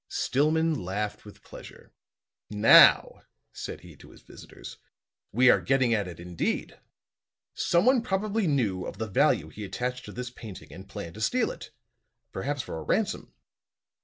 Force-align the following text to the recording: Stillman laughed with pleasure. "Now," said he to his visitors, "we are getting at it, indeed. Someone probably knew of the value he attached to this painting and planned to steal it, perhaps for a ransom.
Stillman 0.09 0.83
laughed 0.83 1.25
with 1.25 1.43
pleasure. 1.43 1.91
"Now," 2.49 3.21
said 3.53 3.81
he 3.81 3.95
to 3.97 4.09
his 4.09 4.23
visitors, 4.23 4.77
"we 5.31 5.47
are 5.51 5.61
getting 5.61 5.93
at 5.93 6.07
it, 6.07 6.19
indeed. 6.19 6.79
Someone 7.53 8.01
probably 8.01 8.47
knew 8.47 8.83
of 8.87 8.97
the 8.97 9.05
value 9.05 9.49
he 9.49 9.63
attached 9.63 10.05
to 10.05 10.11
this 10.11 10.31
painting 10.31 10.73
and 10.73 10.89
planned 10.89 11.13
to 11.13 11.21
steal 11.21 11.51
it, 11.51 11.69
perhaps 12.31 12.63
for 12.63 12.79
a 12.79 12.83
ransom. 12.83 13.35